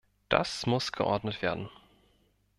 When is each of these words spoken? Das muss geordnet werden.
Das 0.29 0.65
muss 0.65 0.91
geordnet 0.91 1.43
werden. 1.43 1.69